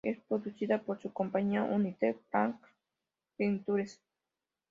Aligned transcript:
Es 0.03 0.19
producida 0.19 0.81
por 0.81 0.99
su 0.99 1.13
compañía, 1.13 1.63
United 1.63 2.15
Plankton 2.31 2.67
Pictures. 3.37 4.01